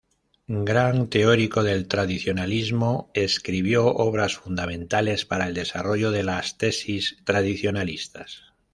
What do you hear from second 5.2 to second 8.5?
para el desarrollo de las tesis tradicionalistas.